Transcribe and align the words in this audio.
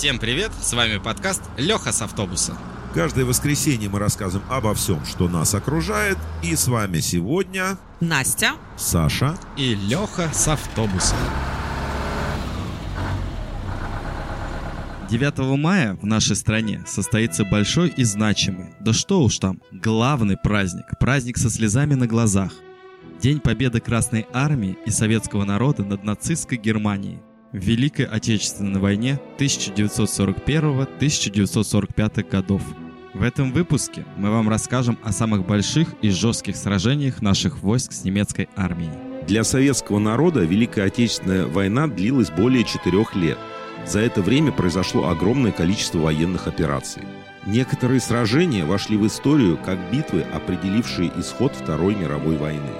Всем 0.00 0.18
привет, 0.18 0.50
с 0.58 0.72
вами 0.72 0.96
подкаст 0.96 1.42
Леха 1.58 1.92
с 1.92 2.00
автобуса. 2.00 2.56
Каждое 2.94 3.26
воскресенье 3.26 3.90
мы 3.90 3.98
рассказываем 3.98 4.50
обо 4.50 4.72
всем, 4.72 5.04
что 5.04 5.28
нас 5.28 5.54
окружает. 5.54 6.16
И 6.42 6.56
с 6.56 6.68
вами 6.68 7.00
сегодня 7.00 7.76
Настя. 8.00 8.52
Саша. 8.78 9.36
И 9.58 9.74
Леха 9.74 10.30
с 10.32 10.48
автобуса. 10.48 11.16
9 15.10 15.58
мая 15.58 15.98
в 16.00 16.06
нашей 16.06 16.34
стране 16.34 16.82
состоится 16.86 17.44
большой 17.44 17.90
и 17.90 18.02
значимый, 18.04 18.72
да 18.80 18.94
что 18.94 19.20
уж 19.20 19.38
там, 19.38 19.60
главный 19.70 20.38
праздник, 20.38 20.86
праздник 20.98 21.36
со 21.36 21.50
слезами 21.50 21.92
на 21.92 22.06
глазах. 22.06 22.54
День 23.20 23.38
победы 23.38 23.80
Красной 23.80 24.26
Армии 24.32 24.78
и 24.86 24.90
советского 24.90 25.44
народа 25.44 25.84
над 25.84 26.04
нацистской 26.04 26.56
Германией 26.56 27.18
в 27.52 27.58
Великой 27.58 28.06
Отечественной 28.06 28.80
войне 28.80 29.20
1941-1945 29.38 32.30
годов. 32.30 32.62
В 33.12 33.24
этом 33.24 33.52
выпуске 33.52 34.06
мы 34.16 34.30
вам 34.30 34.48
расскажем 34.48 34.96
о 35.02 35.10
самых 35.12 35.44
больших 35.44 35.94
и 36.00 36.10
жестких 36.10 36.54
сражениях 36.56 37.22
наших 37.22 37.60
войск 37.60 37.90
с 37.92 38.04
немецкой 38.04 38.48
армией. 38.54 38.92
Для 39.26 39.42
советского 39.42 39.98
народа 39.98 40.44
Великая 40.44 40.84
Отечественная 40.84 41.46
война 41.46 41.88
длилась 41.88 42.30
более 42.30 42.62
четырех 42.64 43.16
лет. 43.16 43.38
За 43.86 43.98
это 43.98 44.22
время 44.22 44.52
произошло 44.52 45.08
огромное 45.08 45.52
количество 45.52 45.98
военных 45.98 46.46
операций. 46.46 47.02
Некоторые 47.46 48.00
сражения 48.00 48.64
вошли 48.64 48.96
в 48.96 49.04
историю 49.06 49.56
как 49.56 49.90
битвы, 49.90 50.22
определившие 50.22 51.10
исход 51.18 51.52
Второй 51.54 51.96
мировой 51.96 52.36
войны. 52.36 52.70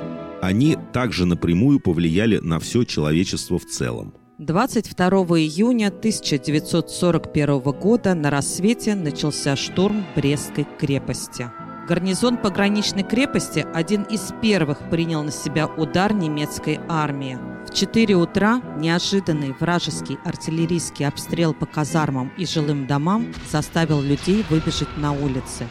Они 0.41 0.79
также 0.93 1.27
напрямую 1.27 1.81
повлияли 1.81 2.39
на 2.39 2.61
все 2.61 2.85
человечество 2.85 3.59
в 3.59 3.67
целом. 3.67 4.15
22 4.41 5.09
июня 5.39 5.89
1941 5.89 7.61
года 7.61 8.15
на 8.15 8.31
рассвете 8.31 8.95
начался 8.95 9.55
штурм 9.55 10.03
Брестской 10.17 10.67
крепости. 10.79 11.51
Гарнизон 11.87 12.39
пограничной 12.39 13.03
крепости 13.03 13.67
один 13.75 14.05
из 14.05 14.33
первых 14.41 14.89
принял 14.89 15.23
на 15.23 15.31
себя 15.31 15.67
удар 15.67 16.15
немецкой 16.15 16.81
армии. 16.89 17.39
В 17.69 17.75
4 17.75 18.15
утра 18.15 18.63
неожиданный 18.79 19.53
вражеский 19.61 20.17
артиллерийский 20.25 21.07
обстрел 21.07 21.53
по 21.53 21.67
казармам 21.67 22.33
и 22.39 22.47
жилым 22.47 22.87
домам 22.87 23.35
заставил 23.53 24.01
людей 24.01 24.43
выбежать 24.49 24.97
на 24.97 25.13
улицы. 25.13 25.67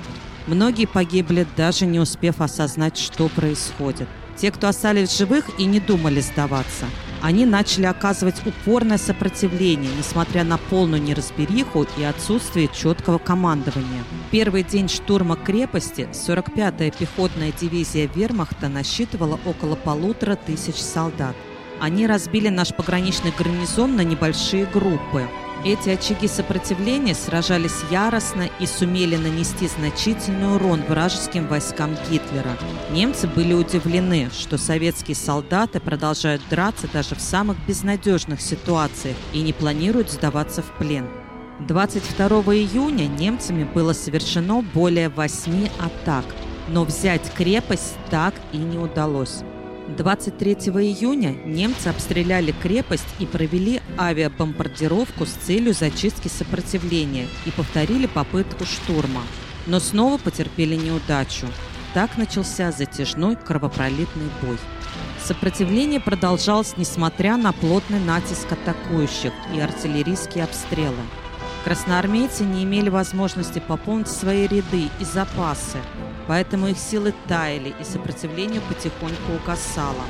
Многие 0.45 0.85
погибли, 0.85 1.47
даже 1.57 1.87
не 1.87 1.99
успев 1.99 2.39
осознать, 2.39 2.97
что 2.97 3.29
происходит. 3.29 4.07
Те, 4.35 4.51
кто 4.51 4.67
остались 4.67 5.17
живых 5.17 5.59
и 5.59 5.65
не 5.65 5.79
думали 5.79 6.21
сдаваться, 6.21 6.85
они 7.21 7.45
начали 7.45 7.85
оказывать 7.85 8.35
упорное 8.45 8.97
сопротивление, 8.97 9.91
несмотря 9.97 10.43
на 10.43 10.57
полную 10.57 11.01
неразбериху 11.01 11.85
и 11.97 12.03
отсутствие 12.03 12.69
четкого 12.73 13.17
командования. 13.17 14.03
Первый 14.31 14.63
день 14.63 14.87
штурма 14.87 15.35
крепости 15.35 16.07
45-я 16.11 16.91
пехотная 16.91 17.51
дивизия 17.51 18.09
вермахта 18.13 18.69
насчитывала 18.69 19.39
около 19.45 19.75
полутора 19.75 20.35
тысяч 20.35 20.75
солдат. 20.75 21.35
Они 21.79 22.07
разбили 22.07 22.49
наш 22.49 22.73
пограничный 22.73 23.33
гарнизон 23.37 23.95
на 23.95 24.01
небольшие 24.01 24.65
группы. 24.65 25.27
Эти 25.65 25.89
очаги 25.89 26.29
сопротивления 26.29 27.13
сражались 27.13 27.83
яростно 27.91 28.49
и 28.61 28.65
сумели 28.65 29.17
нанести 29.17 29.67
значительный 29.67 30.55
урон 30.55 30.81
вражеским 30.87 31.47
войскам 31.47 31.97
Гитлера. 32.09 32.57
Немцы 32.91 33.27
были 33.27 33.53
удивлены, 33.53 34.29
что 34.31 34.57
советские 34.57 35.15
солдаты 35.15 35.81
продолжают 35.81 36.41
драться 36.49 36.87
даже 36.87 37.15
в 37.15 37.19
самых 37.19 37.57
безнадежных 37.67 38.39
ситуациях 38.39 39.17
и 39.33 39.41
не 39.41 39.51
планируют 39.51 40.09
сдаваться 40.09 40.61
в 40.61 40.71
плен. 40.77 41.09
22 41.67 42.27
июня 42.55 43.07
немцами 43.07 43.65
было 43.65 43.91
совершено 43.91 44.61
более 44.61 45.09
8 45.09 45.67
атак, 45.77 46.23
но 46.69 46.85
взять 46.85 47.33
крепость 47.33 47.97
так 48.09 48.33
и 48.53 48.57
не 48.57 48.77
удалось. 48.77 49.43
23 49.97 50.53
июня 50.53 51.31
немцы 51.45 51.87
обстреляли 51.87 52.51
крепость 52.51 53.07
и 53.19 53.25
провели 53.25 53.81
авиабомбардировку 53.97 55.25
с 55.25 55.31
целью 55.31 55.73
зачистки 55.73 56.27
сопротивления 56.27 57.27
и 57.45 57.51
повторили 57.51 58.05
попытку 58.05 58.65
штурма. 58.65 59.21
Но 59.65 59.79
снова 59.79 60.17
потерпели 60.17 60.75
неудачу. 60.75 61.47
Так 61.93 62.17
начался 62.17 62.71
затяжной 62.71 63.35
кровопролитный 63.35 64.29
бой. 64.43 64.57
Сопротивление 65.23 65.99
продолжалось 65.99 66.77
несмотря 66.77 67.35
на 67.35 67.51
плотный 67.51 67.99
натиск 67.99 68.51
атакующих 68.51 69.33
и 69.55 69.59
артиллерийские 69.59 70.43
обстрелы. 70.43 71.01
Красноармейцы 71.63 72.45
не 72.45 72.63
имели 72.63 72.89
возможности 72.89 73.59
пополнить 73.59 74.07
свои 74.07 74.47
ряды 74.47 74.89
и 74.99 75.03
запасы, 75.03 75.77
поэтому 76.27 76.67
их 76.67 76.77
силы 76.77 77.13
таяли 77.27 77.73
и 77.79 77.83
сопротивление 77.83 78.61
потихоньку 78.61 79.33
угасало. 79.33 80.03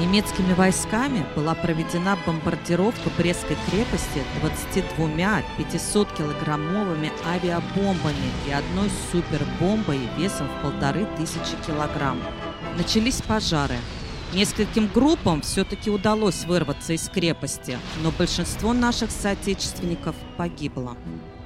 Немецкими 0.00 0.52
войсками 0.52 1.24
была 1.36 1.54
проведена 1.54 2.18
бомбардировка 2.26 3.10
Брестской 3.16 3.56
крепости 3.70 4.22
22 4.40 5.42
500-килограммовыми 5.58 7.12
авиабомбами 7.26 8.30
и 8.48 8.52
одной 8.52 8.90
супербомбой 9.10 10.00
весом 10.18 10.48
в 10.48 10.62
полторы 10.62 11.06
тысячи 11.16 11.56
килограмм. 11.66 12.18
Начались 12.76 13.22
пожары. 13.22 13.76
Нескольким 14.34 14.88
группам 14.92 15.40
все-таки 15.40 15.90
удалось 15.90 16.44
вырваться 16.44 16.92
из 16.92 17.08
крепости, 17.08 17.78
но 18.02 18.10
большинство 18.10 18.72
наших 18.72 19.10
соотечественников 19.10 20.16
погибло. 20.36 20.96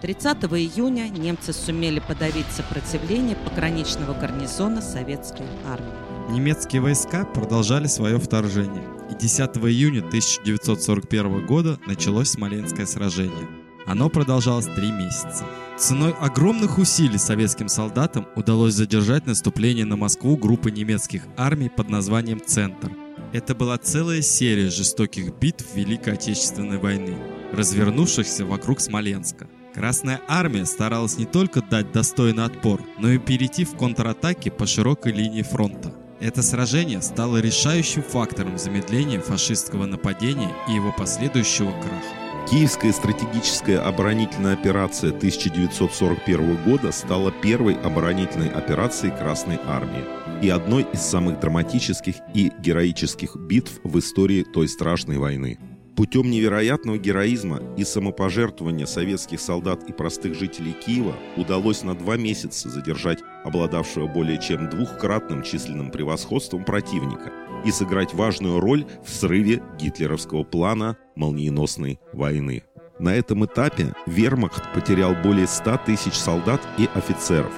30 0.00 0.44
июня 0.44 1.08
немцы 1.08 1.52
сумели 1.52 2.00
подавить 2.00 2.46
сопротивление 2.50 3.36
пограничного 3.36 4.14
гарнизона 4.14 4.80
советской 4.80 5.46
армии. 5.68 6.32
Немецкие 6.32 6.80
войска 6.80 7.24
продолжали 7.24 7.86
свое 7.86 8.18
вторжение, 8.18 8.88
и 9.10 9.14
10 9.14 9.40
июня 9.58 9.98
1941 9.98 11.44
года 11.46 11.78
началось 11.86 12.30
Смоленское 12.30 12.86
сражение. 12.86 13.59
Оно 13.90 14.08
продолжалось 14.08 14.66
три 14.66 14.92
месяца. 14.92 15.44
Ценой 15.76 16.12
огромных 16.20 16.78
усилий 16.78 17.18
советским 17.18 17.68
солдатам 17.68 18.24
удалось 18.36 18.74
задержать 18.74 19.26
наступление 19.26 19.84
на 19.84 19.96
Москву 19.96 20.36
группы 20.36 20.70
немецких 20.70 21.24
армий 21.36 21.68
под 21.68 21.90
названием 21.90 22.40
«Центр». 22.40 22.92
Это 23.32 23.52
была 23.56 23.78
целая 23.78 24.22
серия 24.22 24.70
жестоких 24.70 25.34
битв 25.34 25.74
Великой 25.74 26.12
Отечественной 26.12 26.78
войны, 26.78 27.16
развернувшихся 27.52 28.46
вокруг 28.46 28.80
Смоленска. 28.80 29.48
Красная 29.74 30.20
армия 30.28 30.66
старалась 30.66 31.18
не 31.18 31.24
только 31.24 31.60
дать 31.60 31.90
достойный 31.90 32.44
отпор, 32.44 32.80
но 33.00 33.10
и 33.10 33.18
перейти 33.18 33.64
в 33.64 33.76
контратаки 33.76 34.50
по 34.50 34.68
широкой 34.68 35.10
линии 35.10 35.42
фронта. 35.42 35.92
Это 36.20 36.42
сражение 36.42 37.02
стало 37.02 37.38
решающим 37.38 38.04
фактором 38.04 38.56
замедления 38.56 39.20
фашистского 39.20 39.86
нападения 39.86 40.52
и 40.68 40.74
его 40.74 40.94
последующего 40.96 41.72
краха. 41.72 42.29
Киевская 42.48 42.92
стратегическая 42.92 43.78
оборонительная 43.78 44.54
операция 44.54 45.10
1941 45.10 46.64
года 46.64 46.90
стала 46.90 47.30
первой 47.30 47.74
оборонительной 47.74 48.48
операцией 48.48 49.12
Красной 49.16 49.58
Армии 49.66 50.04
и 50.42 50.48
одной 50.48 50.84
из 50.92 51.00
самых 51.00 51.38
драматических 51.38 52.16
и 52.34 52.50
героических 52.58 53.36
битв 53.36 53.80
в 53.84 53.98
истории 53.98 54.42
той 54.42 54.66
страшной 54.68 55.18
войны. 55.18 55.58
Путем 55.96 56.30
невероятного 56.30 56.98
героизма 56.98 57.60
и 57.76 57.84
самопожертвования 57.84 58.86
советских 58.86 59.40
солдат 59.40 59.88
и 59.88 59.92
простых 59.92 60.34
жителей 60.34 60.72
Киева 60.72 61.14
удалось 61.36 61.82
на 61.82 61.94
два 61.94 62.16
месяца 62.16 62.70
задержать 62.70 63.19
обладавшего 63.44 64.06
более 64.06 64.40
чем 64.40 64.68
двухкратным 64.68 65.42
численным 65.42 65.90
превосходством 65.90 66.64
противника 66.64 67.32
и 67.64 67.70
сыграть 67.70 68.14
важную 68.14 68.60
роль 68.60 68.86
в 69.04 69.10
срыве 69.10 69.62
гитлеровского 69.78 70.44
плана 70.44 70.96
молниеносной 71.16 71.98
войны. 72.12 72.64
На 72.98 73.14
этом 73.14 73.46
этапе 73.46 73.94
вермахт 74.06 74.72
потерял 74.74 75.14
более 75.14 75.46
100 75.46 75.80
тысяч 75.86 76.14
солдат 76.14 76.60
и 76.78 76.88
офицеров. 76.94 77.52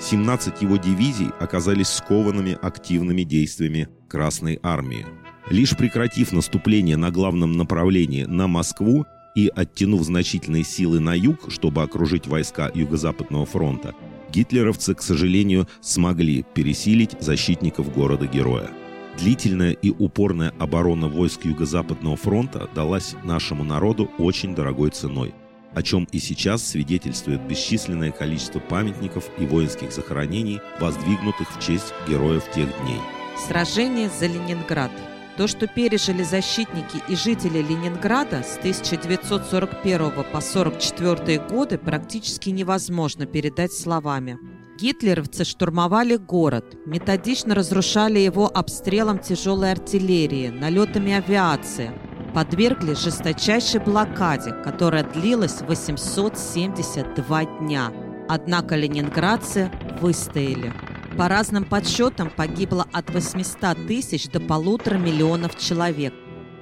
17 0.00 0.62
его 0.62 0.76
дивизий 0.76 1.30
оказались 1.40 1.88
скованными 1.88 2.56
активными 2.60 3.22
действиями 3.22 3.88
Красной 4.08 4.58
Армии. 4.62 5.06
Лишь 5.50 5.76
прекратив 5.76 6.32
наступление 6.32 6.96
на 6.96 7.10
главном 7.10 7.52
направлении 7.52 8.24
на 8.24 8.46
Москву 8.48 9.06
и 9.34 9.50
оттянув 9.54 10.02
значительные 10.02 10.64
силы 10.64 11.00
на 11.00 11.14
юг, 11.14 11.50
чтобы 11.50 11.82
окружить 11.82 12.26
войска 12.26 12.70
Юго-Западного 12.74 13.46
фронта, 13.46 13.94
гитлеровцы, 14.30 14.94
к 14.94 15.02
сожалению, 15.02 15.68
смогли 15.80 16.44
пересилить 16.54 17.16
защитников 17.20 17.92
города-героя. 17.92 18.70
Длительная 19.18 19.72
и 19.72 19.90
упорная 19.90 20.54
оборона 20.58 21.08
войск 21.08 21.44
Юго-Западного 21.44 22.16
фронта 22.16 22.70
далась 22.74 23.16
нашему 23.24 23.64
народу 23.64 24.10
очень 24.18 24.54
дорогой 24.54 24.90
ценой, 24.90 25.34
о 25.74 25.82
чем 25.82 26.06
и 26.12 26.18
сейчас 26.18 26.64
свидетельствует 26.64 27.42
бесчисленное 27.42 28.12
количество 28.12 28.60
памятников 28.60 29.28
и 29.38 29.44
воинских 29.44 29.92
захоронений, 29.92 30.60
воздвигнутых 30.80 31.48
в 31.56 31.60
честь 31.60 31.92
героев 32.08 32.44
тех 32.54 32.68
дней. 32.82 33.00
Сражение 33.46 34.08
за 34.08 34.26
Ленинград– 34.26 34.92
То, 35.38 35.46
что 35.46 35.68
пережили 35.68 36.24
защитники 36.24 37.00
и 37.08 37.14
жители 37.14 37.58
Ленинграда 37.58 38.42
с 38.42 38.56
1941 38.58 40.10
по 40.10 40.22
1944 40.22 41.38
годы, 41.48 41.78
практически 41.78 42.50
невозможно 42.50 43.24
передать 43.24 43.72
словами. 43.72 44.36
Гитлеровцы 44.80 45.44
штурмовали 45.44 46.16
город, 46.16 46.76
методично 46.86 47.54
разрушали 47.54 48.18
его 48.18 48.50
обстрелом 48.52 49.20
тяжелой 49.20 49.70
артиллерии, 49.70 50.48
налетами 50.48 51.12
авиации, 51.12 51.92
подвергли 52.34 52.94
жесточайшей 52.94 53.78
блокаде, 53.80 54.50
которая 54.64 55.04
длилась 55.04 55.60
872 55.60 57.44
дня. 57.60 57.92
Однако 58.28 58.74
ленинградцы 58.74 59.70
выстояли. 60.00 60.72
По 61.18 61.26
разным 61.26 61.64
подсчетам 61.64 62.30
погибло 62.30 62.86
от 62.92 63.10
800 63.10 63.88
тысяч 63.88 64.28
до 64.28 64.38
полутора 64.38 64.98
миллионов 64.98 65.58
человек. 65.58 66.14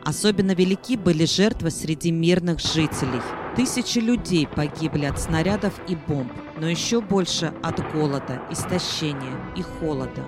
Особенно 0.02 0.52
велики 0.52 0.96
были 0.96 1.26
жертвы 1.26 1.70
среди 1.70 2.10
мирных 2.10 2.60
жителей. 2.60 3.20
Тысячи 3.54 3.98
людей 3.98 4.46
погибли 4.46 5.04
от 5.04 5.20
снарядов 5.20 5.74
и 5.88 5.94
бомб, 5.94 6.32
но 6.58 6.66
еще 6.66 7.02
больше 7.02 7.52
от 7.62 7.92
голода, 7.92 8.40
истощения 8.50 9.36
и 9.56 9.62
холода. 9.62 10.24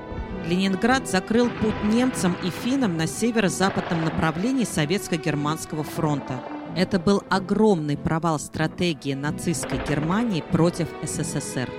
Ленинград 0.46 1.08
закрыл 1.08 1.48
путь 1.48 1.82
немцам 1.84 2.36
и 2.44 2.50
финнам 2.50 2.98
на 2.98 3.06
северо-западном 3.06 4.04
направлении 4.04 4.66
Советско-Германского 4.66 5.84
фронта. 5.84 6.44
Это 6.76 6.98
был 7.00 7.22
огромный 7.30 7.96
провал 7.96 8.38
стратегии 8.38 9.14
нацистской 9.14 9.80
Германии 9.88 10.44
против 10.52 10.88
СССР. 11.02 11.70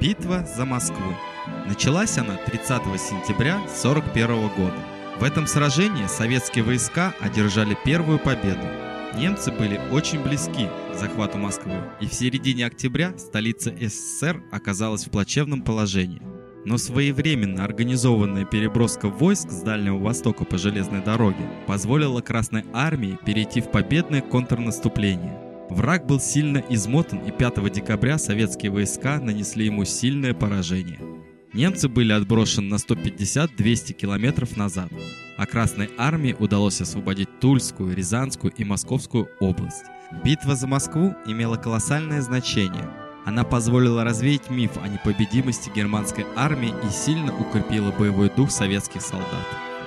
Битва 0.00 0.46
за 0.46 0.64
Москву. 0.64 1.12
Началась 1.66 2.18
она 2.18 2.36
30 2.36 2.82
сентября 3.00 3.56
1941 3.56 4.48
года. 4.48 4.76
В 5.18 5.24
этом 5.24 5.46
сражении 5.46 6.06
советские 6.06 6.64
войска 6.64 7.14
одержали 7.20 7.76
первую 7.84 8.18
победу. 8.18 8.66
Немцы 9.16 9.50
были 9.50 9.80
очень 9.90 10.22
близки 10.22 10.68
к 10.92 10.96
захвату 10.98 11.38
Москвы, 11.38 11.72
и 12.00 12.06
в 12.06 12.12
середине 12.12 12.66
октября 12.66 13.16
столица 13.16 13.74
СССР 13.80 14.42
оказалась 14.52 15.06
в 15.06 15.10
плачевном 15.10 15.62
положении. 15.62 16.20
Но 16.66 16.76
своевременно 16.76 17.64
организованная 17.64 18.44
переброска 18.44 19.08
войск 19.08 19.50
с 19.50 19.62
Дальнего 19.62 19.98
Востока 19.98 20.44
по 20.44 20.58
железной 20.58 21.00
дороге 21.00 21.48
позволила 21.66 22.20
Красной 22.20 22.64
Армии 22.74 23.18
перейти 23.24 23.60
в 23.60 23.70
победное 23.70 24.20
контрнаступление. 24.20 25.40
Враг 25.70 26.06
был 26.06 26.20
сильно 26.20 26.62
измотан, 26.68 27.20
и 27.20 27.30
5 27.30 27.72
декабря 27.72 28.18
советские 28.18 28.70
войска 28.70 29.18
нанесли 29.18 29.64
ему 29.66 29.84
сильное 29.84 30.34
поражение. 30.34 31.15
Немцы 31.56 31.88
были 31.88 32.12
отброшены 32.12 32.68
на 32.68 32.74
150-200 32.74 33.94
километров 33.94 34.58
назад, 34.58 34.90
а 35.38 35.46
Красной 35.46 35.88
армии 35.96 36.36
удалось 36.38 36.82
освободить 36.82 37.40
Тульскую, 37.40 37.96
Рязанскую 37.96 38.52
и 38.52 38.62
Московскую 38.62 39.30
область. 39.40 39.86
Битва 40.22 40.54
за 40.54 40.66
Москву 40.66 41.14
имела 41.24 41.56
колоссальное 41.56 42.20
значение. 42.20 42.86
Она 43.24 43.42
позволила 43.42 44.04
развеять 44.04 44.50
миф 44.50 44.72
о 44.84 44.86
непобедимости 44.86 45.70
германской 45.74 46.26
армии 46.36 46.74
и 46.86 46.90
сильно 46.90 47.34
укрепила 47.34 47.90
боевой 47.90 48.28
дух 48.28 48.50
советских 48.50 49.00
солдат. 49.00 49.46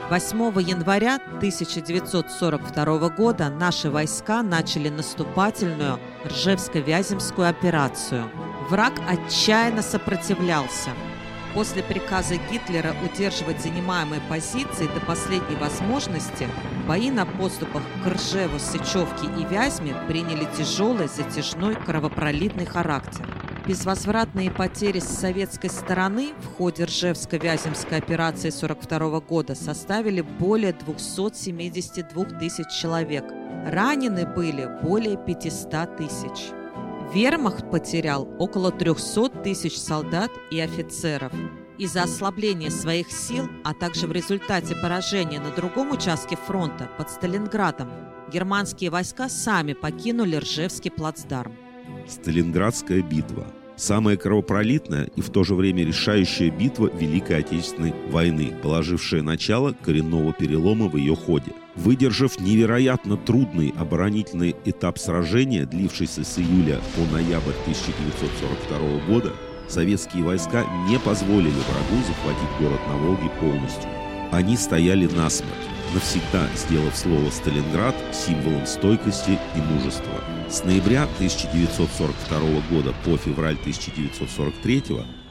8 0.09 0.39
января 0.67 1.17
1942 1.17 3.09
года 3.09 3.51
наши 3.51 3.91
войска 3.91 4.41
начали 4.41 4.89
наступательную 4.89 5.99
Ржевско-Вяземскую 6.25 7.47
операцию. 7.47 8.27
Враг 8.71 8.93
отчаянно 9.07 9.83
сопротивлялся– 9.83 10.89
После 11.53 11.81
приказа 11.81 12.35
Гитлера 12.51 12.95
удерживать 13.03 13.61
занимаемые 13.61 14.21
позиции 14.29 14.87
до 14.93 14.99
последней 15.05 15.55
возможности, 15.55 16.47
бои 16.87 17.09
на 17.09 17.25
подступах 17.25 17.81
к 18.03 18.07
Ржеву, 18.07 18.59
Сычевке 18.59 19.25
и 19.37 19.45
Вязьме 19.45 19.95
приняли 20.07 20.47
тяжелый, 20.55 21.07
затяжной, 21.07 21.75
кровопролитный 21.75 22.65
характер. 22.65 23.27
Безвозвратные 23.65 24.51
потери 24.51 24.99
с 24.99 25.07
советской 25.07 25.69
стороны 25.69 26.33
в 26.39 26.55
ходе 26.57 26.83
Ржевско-Вяземской 26.85 27.97
операции 27.97 28.49
1942 28.49 29.19
года 29.19 29.55
составили 29.55 30.21
более 30.21 30.73
272 30.73 32.25
тысяч 32.39 32.67
человек. 32.69 33.25
Ранены 33.65 34.25
были 34.25 34.67
более 34.81 35.17
500 35.17 35.97
тысяч. 35.97 36.58
Вермахт 37.13 37.71
потерял 37.71 38.27
около 38.37 38.71
300 38.71 39.29
тысяч 39.43 39.77
солдат 39.79 40.31
и 40.51 40.59
офицеров. 40.59 41.33
Из-за 41.79 42.03
ослабления 42.03 42.69
своих 42.69 43.11
сил, 43.11 43.49
а 43.63 43.73
также 43.73 44.05
в 44.05 44.11
результате 44.11 44.75
поражения 44.75 45.39
на 45.39 45.49
другом 45.49 45.91
участке 45.91 46.35
фронта 46.35 46.87
под 46.97 47.09
Сталинградом, 47.09 47.89
германские 48.31 48.91
войска 48.91 49.27
сами 49.27 49.73
покинули 49.73 50.35
Ржевский 50.35 50.91
плацдарм. 50.91 51.55
Сталинградская 52.07 53.01
битва– 53.01 53.47
самая 53.79 54.17
кровопролитная 54.17 55.09
и 55.15 55.21
в 55.21 55.29
то 55.29 55.43
же 55.43 55.55
время 55.55 55.85
решающая 55.85 56.51
битва 56.51 56.91
Великой 56.93 57.39
Отечественной 57.39 57.93
войны, 58.09 58.53
положившая 58.61 59.21
начало 59.21 59.73
коренного 59.73 60.33
перелома 60.33 60.87
в 60.87 60.97
ее 60.97 61.15
ходе– 61.15 61.53
Выдержав 61.79 62.41
невероятно 62.41 63.15
трудный 63.15 63.73
оборонительный 63.77 64.53
этап 64.65 64.99
сражения, 64.99 65.65
длившийся 65.65 66.25
с 66.25 66.37
июля 66.37 66.81
по 66.93 67.09
ноябрь 67.13 67.53
1942 67.61 69.05
года, 69.07 69.31
советские 69.69 70.25
войска 70.25 70.65
не 70.89 70.99
позволили 70.99 71.47
врагу 71.47 72.03
захватить 72.05 72.59
город 72.59 72.81
на 72.89 72.97
Волге 72.97 73.29
полностью. 73.39 73.89
Они 74.33 74.57
стояли 74.57 75.05
насмерть, 75.05 75.53
навсегда 75.93 76.49
сделав 76.53 76.97
слово 76.97 77.29
«Сталинград» 77.29 77.95
символом 78.11 78.65
стойкости 78.65 79.39
и 79.55 79.73
мужества. 79.73 80.38
С 80.49 80.63
ноября 80.63 81.03
1942 81.03 82.39
года 82.71 82.93
по 83.05 83.17
февраль 83.17 83.57
1943 83.59 84.83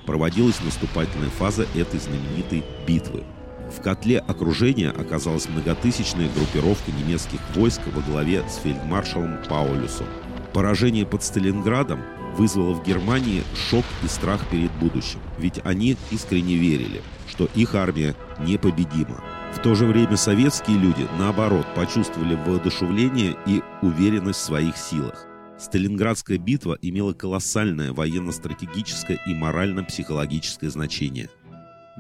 проводилась 0.07 0.61
наступательная 0.63 1.31
фаза 1.31 1.67
этой 1.75 2.01
знаменитой 2.01 2.65
битвы– 2.87 3.25
в 3.77 3.83
котле 3.83 4.19
окружения 4.19 4.91
оказалась 4.91 5.49
многотысячная 5.49 6.29
группировка 6.35 6.91
немецких 6.91 7.41
войск 7.55 7.81
во 7.95 8.01
главе 8.03 8.43
с 8.49 8.57
фельдмаршалом 8.63 9.39
Паулюсом. 9.49 10.07
Поражение 10.53 11.07
под 11.07 11.23
Сталинградом 11.23 12.03
вызвало 12.37 12.75
в 12.75 12.85
Германии 12.85 13.43
шок 13.55 13.85
и 14.03 14.09
страх 14.09 14.47
перед 14.49 14.73
будущим, 14.73 15.21
ведь 15.39 15.61
они 15.65 15.97
искренне 16.11 16.55
верили, 16.55 17.03
что 17.29 17.49
их 17.55 17.75
армия 17.75 18.15
непобедима. 18.39 19.23
В 19.53 19.61
то 19.61 19.75
же 19.75 19.87
время 19.87 20.17
советские 20.17 20.79
люди, 20.79 21.07
наоборот, 21.19 21.67
почувствовали 21.75 22.35
воодушевление 22.35 23.37
и 23.47 23.63
уверенность 23.83 24.41
в 24.41 24.45
своих 24.45 24.77
силах. 24.77 25.27
Сталинградская 25.59 26.39
битва 26.39 26.79
имела 26.81 27.13
колоссальное 27.13 27.93
военно-стратегическое 27.93 29.19
и 29.27 29.35
морально-психологическое 29.35 30.71
значение. 30.71 31.29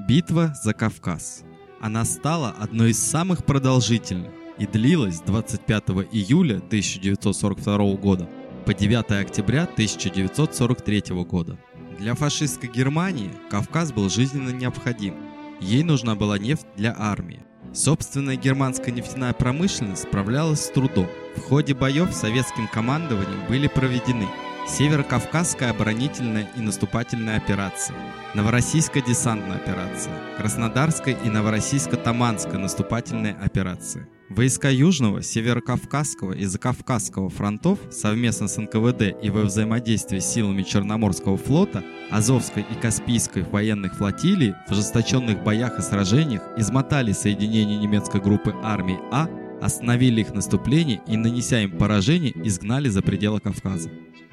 Битва 0.06 0.54
за 0.62 0.74
Кавказ. 0.74 1.42
Она 1.80 2.04
стала 2.04 2.50
одной 2.50 2.90
из 2.90 2.98
самых 2.98 3.44
продолжительных 3.44 4.30
и 4.58 4.66
длилась 4.66 5.20
25 5.20 5.84
июля 6.12 6.56
1942 6.58 7.94
года 7.94 8.28
по 8.64 8.74
9 8.74 9.10
октября 9.22 9.64
1943 9.64 11.24
года. 11.24 11.58
Для 11.98 12.14
фашистской 12.14 12.70
Германии 12.70 13.30
Кавказ 13.50 13.92
был 13.92 14.08
жизненно 14.08 14.50
необходим. 14.50 15.14
Ей 15.60 15.82
нужна 15.82 16.14
была 16.14 16.38
нефть 16.38 16.66
для 16.76 16.94
армии. 16.96 17.42
Собственная 17.74 18.36
германская 18.36 18.94
нефтяная 18.94 19.32
промышленность 19.32 20.04
справлялась 20.04 20.64
с 20.64 20.70
трудом. 20.70 21.08
В 21.36 21.40
ходе 21.40 21.74
боев 21.74 22.12
советским 22.14 22.68
командованием 22.68 23.46
были 23.48 23.68
проведены 23.68 24.26
Северо-Кавказская 24.68 25.70
оборонительная 25.70 26.46
и 26.54 26.60
наступательная 26.60 27.38
операция, 27.38 27.96
Новороссийская 28.34 29.02
десантная 29.02 29.56
операция, 29.56 30.12
Краснодарская 30.36 31.14
и 31.14 31.28
Новороссийско-Таманская 31.28 32.58
наступательная 32.58 33.34
операция. 33.42 34.06
Войска 34.28 34.68
Южного, 34.68 35.22
Северо-Кавказского 35.22 36.34
и 36.34 36.44
Закавказского 36.44 37.30
фронтов 37.30 37.78
совместно 37.90 38.46
с 38.46 38.58
НКВД 38.58 39.16
и 39.22 39.30
во 39.30 39.40
взаимодействии 39.40 40.18
с 40.18 40.26
силами 40.26 40.62
Черноморского 40.62 41.38
флота, 41.38 41.82
Азовской 42.10 42.62
и 42.62 42.74
Каспийской 42.74 43.44
военных 43.44 43.96
флотилий 43.96 44.54
в 44.68 44.72
ожесточенных 44.72 45.42
боях 45.42 45.78
и 45.78 45.82
сражениях 45.82 46.42
измотали 46.58 47.12
соединение 47.12 47.78
немецкой 47.78 48.20
группы 48.20 48.54
армии 48.62 49.00
А, 49.10 49.28
остановили 49.62 50.20
их 50.20 50.34
наступление 50.34 51.00
и, 51.08 51.16
нанеся 51.16 51.60
им 51.62 51.78
поражение, 51.78 52.32
изгнали 52.46 52.90
за 52.90 53.00
пределы 53.00 53.40
Кавказа. 53.40 53.90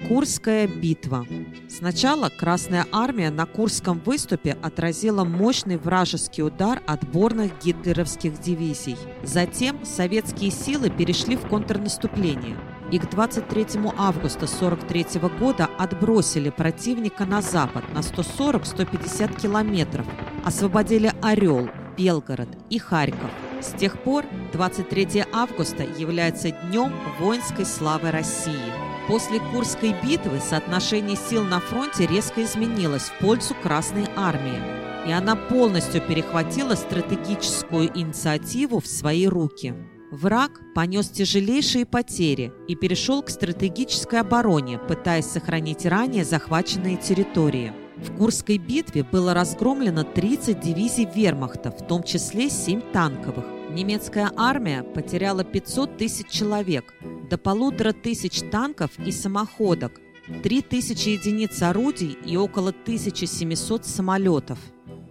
Курская 0.08 0.68
битва. 0.68 1.26
Сначала 1.70 2.30
Красная 2.30 2.86
армия 2.92 3.32
на 3.32 3.46
Курском 3.46 4.00
выступе 4.06 4.58
отразила 4.62 5.24
мощный 5.24 5.78
вражеский 5.78 6.44
удар 6.44 6.82
отборных 6.86 7.52
гитлеровских 7.64 8.40
дивизий. 8.40 8.98
Затем 9.24 9.84
советские 9.86 10.52
силы 10.52 10.90
перешли 10.90 11.36
в 11.36 11.48
контрнаступление 11.48 12.58
и 12.92 13.00
к 13.00 13.10
23 13.10 13.66
августа 13.98 14.46
1943 14.46 15.22
года 15.40 15.70
отбросили 15.80 16.52
противника 16.52 17.26
на 17.26 17.42
запад 17.42 17.84
на 17.94 18.00
140-150 18.00 19.42
километров, 19.42 20.06
освободили 20.44 21.12
Орел, 21.24 21.70
Белгород 21.98 22.50
и 22.70 22.78
Харьков– 22.78 23.32
С 23.62 23.72
тех 23.72 23.98
пор 24.04 24.26
23 24.54 25.26
августа 25.34 25.84
является 25.84 26.52
Днем 26.52 26.94
воинской 27.20 27.66
славы 27.66 28.12
России. 28.12 28.85
После 29.08 29.40
Курской 29.40 29.94
битвы 30.04 30.40
соотношение 30.40 31.16
сил 31.16 31.44
на 31.44 31.60
фронте 31.60 32.08
резко 32.08 32.44
изменилось 32.44 33.04
в 33.04 33.20
пользу 33.20 33.54
Красной 33.62 34.08
Армии, 34.16 34.60
и 35.08 35.12
она 35.12 35.36
полностью 35.36 36.02
перехватила 36.02 36.74
стратегическую 36.74 37.96
инициативу 37.96 38.80
в 38.80 38.88
свои 38.88 39.28
руки. 39.28 39.76
Враг 40.10 40.60
понес 40.74 41.10
тяжелейшие 41.10 41.86
потери 41.86 42.52
и 42.68 42.76
перешел 42.76 43.22
к 43.22 43.30
стратегической 43.30 44.22
обороне, 44.22 44.80
пытаясь 44.80 45.26
сохранить 45.26 45.86
ранее 45.86 46.26
захваченные 46.26 46.98
территории. 46.98 47.74
В 47.98 48.18
Курской 48.18 48.58
битве 48.58 49.04
было 49.04 49.36
разгромлено 49.36 50.04
30 50.04 50.60
дивизий 50.60 51.08
вермахта, 51.14 51.70
в 51.70 51.86
том 51.86 52.02
числе 52.02 52.50
7 52.50 52.82
танковых. 52.92 53.46
Немецкая 53.70 54.32
армия 54.36 54.84
потеряла 54.84 55.44
500 55.44 55.98
тысяч 55.98 56.28
человек, 56.28 56.94
до 57.30 57.38
полутора 57.38 57.92
тысяч 57.92 58.42
танков 58.52 58.92
и 59.00 59.12
самоходок, 59.12 60.00
3000 60.44 61.10
единиц 61.10 61.62
орудий 61.62 62.18
и 62.26 62.38
около 62.38 62.70
1700 62.70 63.86
самолетов. 63.86 64.60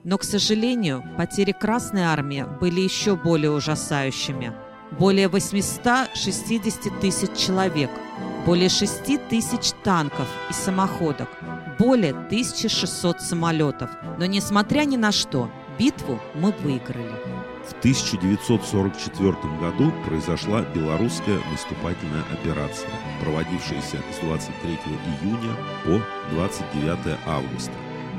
Но, 0.05 0.19
к 0.19 0.25
сожалению, 0.25 1.03
потери 1.17 1.53
Красной 1.53 2.03
армии 2.03 2.45
были 2.61 2.81
еще 2.81 3.17
более 3.17 3.51
ужасающими. 3.51 4.53
Более 4.99 5.29
860 5.29 7.01
тысяч 7.01 7.37
человек, 7.37 7.91
более 8.47 8.69
6 8.69 9.29
тысяч 9.29 9.73
танков 9.83 10.29
и 10.51 10.53
самоходок, 10.53 11.29
более 11.79 12.13
1600 12.13 13.21
самолетов. 13.21 13.91
Но, 14.19 14.27
несмотря 14.27 14.85
ни 14.85 14.97
на 14.97 15.11
что, 15.11 15.51
битву 15.79 16.21
мы 16.35 16.53
выиграли. 16.63 17.13
В 17.67 17.73
1944 17.79 19.33
году 19.61 19.93
произошла 20.07 20.63
белорусская 20.75 21.41
наступательная 21.51 22.25
операция, 22.33 22.91
проводившаяся 23.21 23.99
с 24.13 24.19
23 24.21 24.79
июня 25.23 25.57
по 25.85 26.01
29 26.35 27.19
августа. 27.27 27.73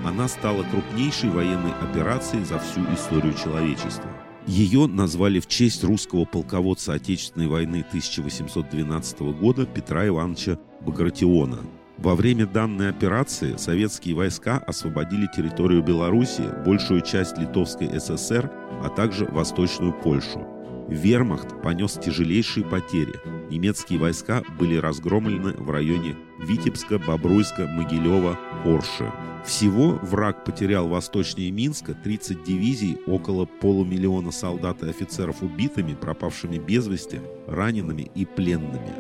Она 0.04 0.28
стала 0.28 0.64
крупнейшей 0.64 1.30
военной 1.30 1.74
операцией 1.82 2.44
за 2.44 2.60
всю 2.60 2.82
историю 2.94 3.34
человечества. 3.34 4.10
Ее 4.48 4.86
назвали 4.86 5.40
в 5.40 5.48
честь 5.48 5.84
русского 5.84 6.26
полководца 6.26 6.94
Отечественной 6.94 7.48
войны 7.48 7.84
1812 7.88 9.20
года 9.40 9.66
Петра 9.66 10.08
Ивановича 10.08 10.60
Багратиона. 10.82 11.60
Во 11.98 12.14
время 12.14 12.46
данной 12.46 12.90
операции 12.90 13.56
советские 13.56 14.16
войска 14.16 14.58
освободили 14.58 15.30
территорию 15.36 15.82
Беларуси, 15.82 16.44
большую 16.66 17.02
часть 17.02 17.38
Литовской 17.38 17.90
ССР, 18.00 18.52
а 18.84 18.90
также 18.90 19.26
Восточную 19.26 19.94
Польшу. 19.94 20.46
Вермахт 20.90 21.62
понес 21.64 21.94
тяжелейшие 21.94 22.66
потери. 22.66 23.14
Немецкие 23.50 23.98
войска 23.98 24.44
были 24.60 24.76
разгромлены 24.76 25.54
в 25.54 25.72
районе 25.72 26.16
Витебска, 26.40 27.00
Бобруйска, 27.00 27.66
Могилева, 27.66 28.38
Орши. 28.66 29.12
Всего 29.46 30.00
враг 30.02 30.44
потерял 30.44 30.88
восточнее 30.88 31.52
Минска 31.52 31.94
30 31.94 32.44
дивизий, 32.44 32.98
около 33.08 33.46
полумиллиона 33.46 34.32
солдат 34.32 34.84
и 34.84 34.90
офицеров 34.90 35.42
убитыми, 35.42 35.94
пропавшими 35.94 36.58
без 36.58 36.88
вести, 36.88 37.22
ранеными 37.48 38.12
и 38.16 38.26
пленными. 38.26 38.94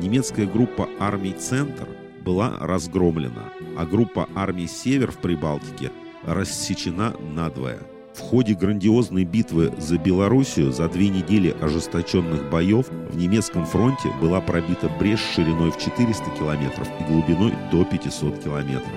Немецкая 0.00 0.46
группа 0.46 0.88
армий 0.98 1.32
«Центр» 1.32 1.88
была 2.22 2.56
разгромлена, 2.60 3.52
а 3.76 3.84
группа 3.84 4.28
армий 4.34 4.66
«Север» 4.66 5.10
в 5.10 5.18
Прибалтике 5.18 5.90
рассечена 6.24 7.14
надвое. 7.34 7.80
В 8.14 8.20
ходе 8.20 8.54
грандиозной 8.54 9.24
битвы 9.24 9.72
за 9.78 9.96
Белоруссию 9.96 10.70
за 10.70 10.88
две 10.88 11.08
недели 11.08 11.56
ожесточенных 11.62 12.50
боев 12.50 12.88
в 12.90 13.16
немецком 13.16 13.64
фронте 13.64 14.10
была 14.20 14.40
пробита 14.40 14.90
брешь 15.00 15.24
шириной 15.34 15.70
в 15.70 15.78
400 15.78 16.30
километров 16.38 16.88
и 17.00 17.04
глубиной 17.04 17.54
до 17.70 17.84
500 17.84 18.42
километров. 18.42 18.92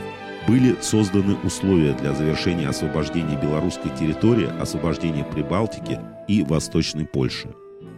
Были 0.47 0.75
созданы 0.81 1.37
условия 1.43 1.93
для 1.93 2.13
завершения 2.13 2.67
освобождения 2.67 3.39
белорусской 3.41 3.91
территории, 3.97 4.49
освобождения 4.59 5.23
Прибалтики 5.23 5.99
и 6.27 6.43
Восточной 6.43 7.05
Польши. 7.05 7.49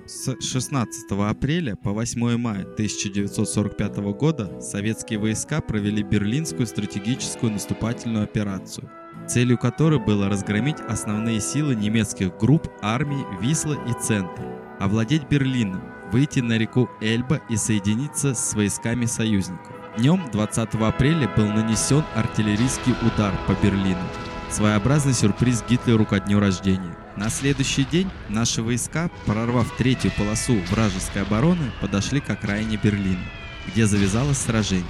С 0.08 0.38
16 0.40 1.12
апреля 1.12 1.76
по 1.76 1.92
8 1.92 2.38
мая 2.38 2.62
1945 2.62 3.98
года 4.14 4.62
советские 4.62 5.20
войска 5.20 5.60
провели 5.60 6.02
Берлинскую 6.02 6.66
стратегическую 6.66 7.52
наступательную 7.52 8.24
операцию, 8.24 8.90
целью 9.28 9.58
которой 9.58 10.00
было 10.00 10.30
разгромить 10.30 10.80
основные 10.88 11.42
силы 11.42 11.76
немецких 11.76 12.38
групп 12.38 12.72
армий 12.82 13.26
Висла 13.42 13.74
и 13.74 14.02
Центр, 14.02 14.44
овладеть 14.80 15.28
Берлином, 15.28 15.84
выйти 16.14 16.40
на 16.40 16.58
реку 16.58 16.90
Эльба 17.02 17.42
и 17.50 17.58
соединиться 17.58 18.34
с 18.34 18.54
войсками 18.54 19.04
союзников. 19.04 19.76
Днем 19.98 20.24
20 20.32 20.76
апреля 20.76 21.28
был 21.36 21.48
нанесен 21.48 22.06
артиллерийский 22.16 22.94
удар 23.06 23.34
по 23.46 23.62
Берлину. 23.62 24.08
Своеобразный 24.50 25.14
сюрприз 25.14 25.66
Гитлеру 25.68 26.06
ко 26.06 26.22
дню 26.22 26.40
рождения. 26.40 26.96
На 27.17 27.31
следующий 27.31 27.83
день 27.83 28.12
наши 28.29 28.62
войска, 28.62 29.09
прорвав 29.25 29.75
третью 29.75 30.12
полосу 30.12 30.53
вражеской 30.69 31.24
обороны, 31.24 31.71
подошли 31.81 32.19
к 32.19 32.29
окраине 32.29 32.79
Берлина, 32.81 33.25
где 33.67 33.88
завязалось 33.88 34.38
сражение. 34.38 34.86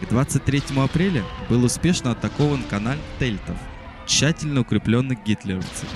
К 0.00 0.08
23 0.08 0.62
апреля 0.76 1.22
был 1.50 1.64
успешно 1.64 2.12
атакован 2.12 2.62
канал 2.62 2.96
Тельтов, 3.18 3.58
тщательно 4.06 4.62
укрепленный 4.62 5.18
гитлеровцами. 5.22 5.90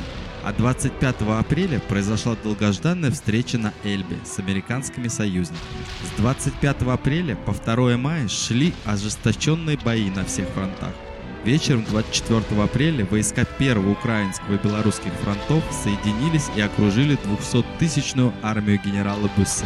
А 0.44 0.52
25 0.52 1.22
апреля 1.22 1.80
произошла 1.80 2.36
долгожданная 2.36 3.10
встреча 3.10 3.56
на 3.56 3.72
Эльбе 3.82 4.18
с 4.22 4.38
американскими 4.38 5.08
союзниками. 5.08 5.60
С 6.04 6.18
25 6.18 6.82
апреля 6.82 7.36
по 7.36 7.54
2 7.54 7.96
мая 7.96 8.28
шли 8.28 8.74
ожесточенные 8.84 9.78
бои 9.78 10.10
на 10.10 10.26
всех 10.26 10.46
фронтах. 10.50 10.92
Вечером 11.44 11.84
24 11.84 12.62
апреля 12.62 13.06
войска 13.06 13.46
Первого 13.46 13.92
Украинского 13.92 14.56
и 14.56 14.58
Белорусских 14.58 15.12
фронтов 15.22 15.64
соединились 15.72 16.48
и 16.54 16.60
окружили 16.60 17.16
200-тысячную 17.16 18.34
армию 18.42 18.78
генерала 18.84 19.30
Бюссе, 19.38 19.64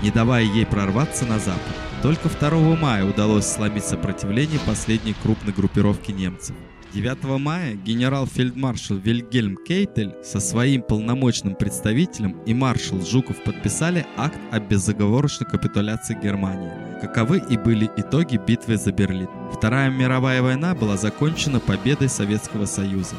не 0.00 0.10
давая 0.10 0.44
ей 0.44 0.64
прорваться 0.64 1.26
на 1.26 1.38
запад. 1.38 1.60
Только 2.02 2.30
2 2.30 2.76
мая 2.76 3.04
удалось 3.04 3.44
сломить 3.44 3.84
сопротивление 3.84 4.58
последней 4.60 5.14
крупной 5.22 5.52
группировки 5.52 6.10
немцев. 6.10 6.56
9 6.92 7.38
мая 7.38 7.74
генерал-фельдмаршал 7.74 8.96
Вильгельм 8.96 9.56
Кейтель 9.56 10.16
со 10.24 10.40
своим 10.40 10.82
полномочным 10.82 11.54
представителем 11.54 12.40
и 12.46 12.54
маршал 12.54 13.00
Жуков 13.00 13.36
подписали 13.44 14.04
акт 14.16 14.38
о 14.50 14.58
безоговорочной 14.58 15.46
капитуляции 15.48 16.18
Германии. 16.20 16.72
Каковы 17.00 17.42
и 17.48 17.56
были 17.56 17.88
итоги 17.96 18.40
битвы 18.44 18.76
за 18.76 18.90
Берлин. 18.90 19.28
Вторая 19.52 19.88
мировая 19.88 20.42
война 20.42 20.74
была 20.74 20.96
закончена 20.96 21.60
победой 21.60 22.08
Советского 22.08 22.66
Союза. 22.66 23.14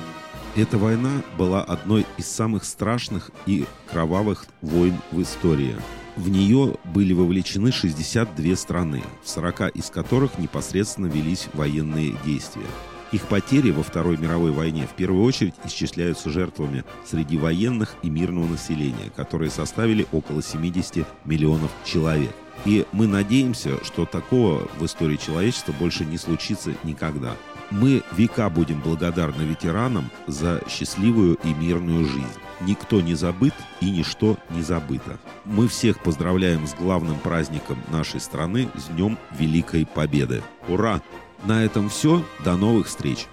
Эта 0.57 0.77
война 0.77 1.21
была 1.37 1.63
одной 1.63 2.05
из 2.17 2.27
самых 2.27 2.65
страшных 2.65 3.31
и 3.45 3.65
кровавых 3.89 4.47
войн 4.61 4.97
в 5.11 5.21
истории. 5.21 5.75
В 6.17 6.27
нее 6.27 6.75
были 6.83 7.13
вовлечены 7.13 7.71
62 7.71 8.55
страны, 8.57 9.01
в 9.23 9.29
40 9.29 9.69
из 9.69 9.89
которых 9.89 10.37
непосредственно 10.37 11.07
велись 11.07 11.47
военные 11.53 12.15
действия. 12.25 12.67
Их 13.11 13.27
потери 13.27 13.71
во 13.71 13.83
Второй 13.83 14.17
мировой 14.17 14.51
войне 14.51 14.87
в 14.87 14.95
первую 14.95 15.23
очередь 15.23 15.55
исчисляются 15.65 16.29
жертвами 16.29 16.85
среди 17.05 17.37
военных 17.37 17.95
и 18.03 18.09
мирного 18.09 18.47
населения, 18.47 19.11
которые 19.15 19.51
составили 19.51 20.07
около 20.11 20.41
70 20.41 21.05
миллионов 21.25 21.71
человек. 21.83 22.33
И 22.63 22.85
мы 22.91 23.07
надеемся, 23.07 23.83
что 23.83 24.05
такого 24.05 24.67
в 24.77 24.85
истории 24.85 25.17
человечества 25.17 25.73
больше 25.73 26.05
не 26.05 26.17
случится 26.17 26.73
никогда. 26.83 27.35
Мы 27.69 28.03
века 28.11 28.49
будем 28.49 28.81
благодарны 28.81 29.43
ветеранам 29.43 30.09
за 30.27 30.61
счастливую 30.69 31.37
и 31.43 31.53
мирную 31.53 32.05
жизнь. 32.05 32.25
Никто 32.59 33.01
не 33.01 33.15
забыт 33.15 33.53
и 33.79 33.89
ничто 33.89 34.37
не 34.49 34.61
забыто. 34.61 35.17
Мы 35.45 35.67
всех 35.67 35.99
поздравляем 36.01 36.67
с 36.67 36.75
главным 36.75 37.17
праздником 37.19 37.79
нашей 37.89 38.19
страны, 38.19 38.69
с 38.75 38.87
Днем 38.89 39.17
Великой 39.31 39.85
Победы. 39.85 40.43
Ура! 40.67 41.01
На 41.43 41.63
этом 41.63 41.89
все. 41.89 42.23
До 42.43 42.55
новых 42.55 42.87
встреч. 42.87 43.27